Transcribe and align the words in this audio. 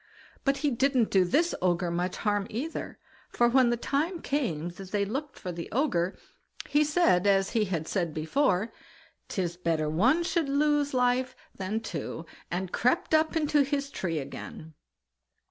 But 0.43 0.57
he 0.65 0.71
didn't 0.71 1.11
do 1.11 1.23
this 1.23 1.53
Ogre 1.61 1.91
much 1.91 2.17
harm 2.17 2.47
either, 2.49 2.97
for 3.29 3.47
when 3.47 3.69
the 3.69 3.77
time 3.77 4.19
came 4.19 4.69
that 4.69 4.89
they 4.89 5.05
looked 5.05 5.37
for 5.37 5.51
the 5.51 5.69
Ogre, 5.71 6.17
he 6.67 6.83
said, 6.83 7.27
as 7.27 7.51
he 7.51 7.65
had 7.65 7.87
said 7.87 8.11
before: 8.11 8.71
"'Tis 9.27 9.57
better 9.57 9.87
one 9.87 10.23
should 10.23 10.49
lose 10.49 10.95
life 10.95 11.35
than 11.55 11.81
two", 11.81 12.25
and 12.49 12.71
crept 12.73 13.13
up 13.13 13.35
into 13.35 13.61
his 13.61 13.91
tree 13.91 14.17
again. 14.17 14.73